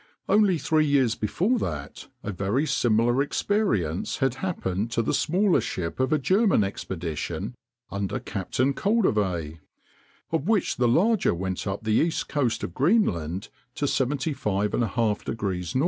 Only 0.27 0.57
three 0.57 0.87
years 0.87 1.13
before 1.13 1.59
that 1.59 2.07
a 2.23 2.31
very 2.31 2.65
similar 2.65 3.21
experience 3.21 4.17
had 4.17 4.33
happened 4.41 4.89
to 4.93 5.03
the 5.03 5.13
smaller 5.13 5.61
ship 5.61 5.99
of 5.99 6.11
a 6.11 6.17
German 6.17 6.63
expedition 6.63 7.53
under 7.91 8.19
Captain 8.19 8.73
Koldewey, 8.73 9.59
of 10.31 10.47
which 10.47 10.77
the 10.77 10.87
larger 10.87 11.35
went 11.35 11.67
up 11.67 11.83
the 11.83 11.91
east 11.93 12.27
coast 12.27 12.63
of 12.63 12.73
Greenland 12.73 13.49
to 13.75 13.85
75½° 13.85 15.75
N. 15.75 15.79